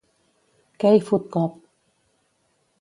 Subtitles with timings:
[0.79, 1.59] Key Food Cop.